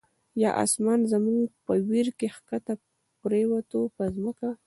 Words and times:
یا 0.41 0.49
آسمان 0.63 0.99
زموږ 1.11 1.39
په 1.65 1.73
ویر 1.89 2.07
کی، 2.19 2.27
ښکته 2.35 2.73
پر 3.21 3.31
یووته 3.41 3.77
په 3.95 4.03
ځمکه 4.15 4.49